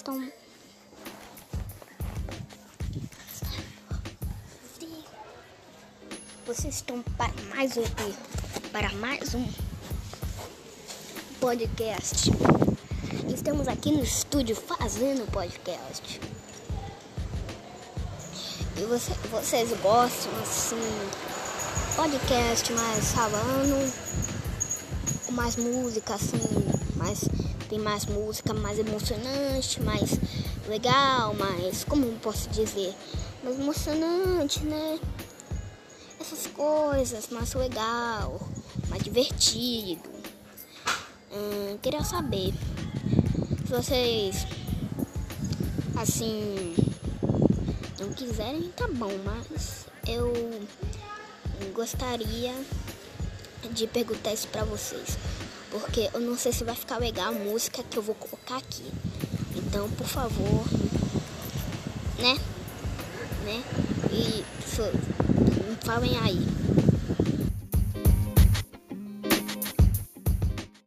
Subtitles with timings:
[0.00, 0.32] estão.
[6.46, 7.82] Vocês estão para mais um
[8.72, 9.46] para mais um
[11.40, 12.30] podcast.
[13.32, 16.20] Estamos aqui no estúdio fazendo podcast.
[18.76, 20.76] E você, vocês gostam assim
[21.96, 24.49] podcast mais falando
[25.26, 26.38] com mais música assim,
[26.96, 27.28] mais
[27.68, 30.18] tem mais música mais emocionante, mais
[30.68, 32.94] legal, mais como posso dizer,
[33.44, 34.98] mais emocionante, né?
[36.20, 38.40] Essas coisas, mais legal,
[38.88, 40.10] mais divertido.
[41.32, 42.52] Hum, queria saber
[43.66, 44.46] se vocês
[45.96, 46.74] assim
[48.00, 50.32] não quiserem, tá bom, mas eu
[51.72, 52.52] gostaria
[53.68, 55.18] de perguntar isso pra vocês.
[55.70, 58.90] Porque eu não sei se vai ficar legal a música que eu vou colocar aqui.
[59.54, 60.64] Então, por favor,
[62.18, 62.38] né?
[63.44, 63.62] Né?
[64.12, 64.44] E
[65.90, 66.69] falem aí.